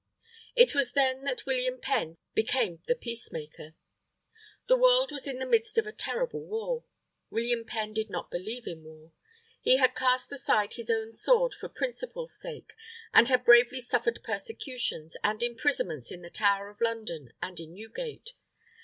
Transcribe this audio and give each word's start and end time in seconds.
It 0.55 0.73
was 0.73 0.93
then 0.93 1.25
that 1.25 1.45
William 1.45 1.77
Penn 1.79 2.17
became 2.33 2.81
the 2.87 2.95
peacemaker. 2.95 3.75
The 4.65 4.75
world 4.75 5.11
was 5.11 5.27
in 5.27 5.37
the 5.37 5.45
midst 5.45 5.77
of 5.77 5.85
a 5.85 5.91
terrible 5.91 6.43
war. 6.43 6.85
William 7.29 7.63
Penn 7.63 7.93
did 7.93 8.09
not 8.09 8.31
believe 8.31 8.65
in 8.65 8.83
war. 8.83 9.11
He 9.61 9.77
had 9.77 9.93
cast 9.93 10.31
aside 10.31 10.73
his 10.73 10.89
own 10.89 11.13
sword 11.13 11.53
for 11.53 11.69
principle's 11.69 12.33
sake, 12.33 12.73
and 13.13 13.27
had 13.27 13.45
bravely 13.45 13.79
suffered 13.79 14.23
persecutions 14.23 15.17
and 15.23 15.43
imprisonments 15.43 16.11
in 16.11 16.23
the 16.23 16.31
Tower 16.31 16.69
of 16.69 16.81
London 16.81 17.31
and 17.39 17.59
in 17.59 17.75
Newgate. 17.75 18.33